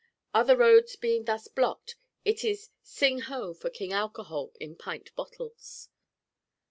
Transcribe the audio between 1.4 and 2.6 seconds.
blocked it